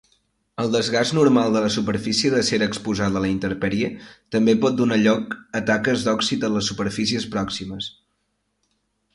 [0.61, 3.91] El desgast normal de la superfície d'acer exposada a la intempèrie
[4.37, 7.95] també pot donar lloc a taques d'òxid en les superfícies pròximes.